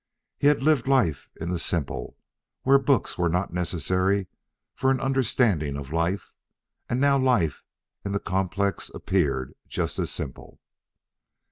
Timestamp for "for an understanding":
4.73-5.77